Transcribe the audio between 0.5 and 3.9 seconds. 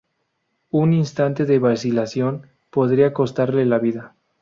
Un instante de vacilación podría costarle la